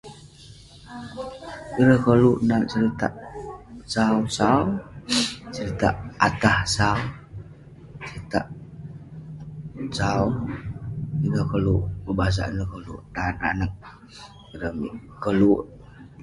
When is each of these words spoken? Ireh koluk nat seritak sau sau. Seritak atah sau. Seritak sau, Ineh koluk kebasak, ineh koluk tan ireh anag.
Ireh 1.81 1.99
koluk 2.05 2.37
nat 2.47 2.63
seritak 2.71 3.13
sau 3.93 4.17
sau. 4.37 4.59
Seritak 5.55 5.95
atah 6.27 6.59
sau. 6.75 6.99
Seritak 8.07 8.45
sau, 9.99 10.21
Ineh 11.25 11.43
koluk 11.51 11.81
kebasak, 12.05 12.47
ineh 12.53 12.67
koluk 12.73 13.01
tan 13.15 13.33
ireh 13.41 13.49
anag. 13.51 15.41